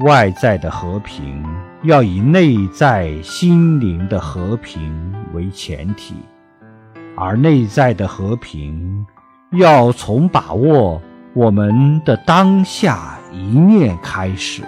[0.00, 1.42] 外在的和平
[1.82, 6.14] 要以内在心灵的和平为前提
[7.16, 9.06] 而内在的和平
[9.52, 11.00] 要从把握
[11.32, 14.62] 我们的当下一念开始。